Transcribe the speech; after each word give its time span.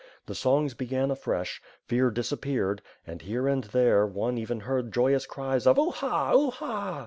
The 0.25 0.33
songs 0.33 0.73
began 0.73 1.11
afresh, 1.11 1.61
fear 1.85 2.09
disappeared 2.09 2.81
and 3.05 3.21
here 3.21 3.47
and 3.47 3.65
there 3.65 4.03
one 4.07 4.35
even 4.35 4.61
heard 4.61 4.91
joyous 4.91 5.27
cries 5.27 5.67
of 5.67 5.77
"Uha! 5.77 6.31
Uha!" 6.33 6.99